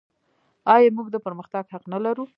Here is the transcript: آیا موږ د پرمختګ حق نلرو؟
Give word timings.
آیا 0.75 0.89
موږ 0.97 1.07
د 1.11 1.17
پرمختګ 1.25 1.63
حق 1.73 1.83
نلرو؟ 1.91 2.25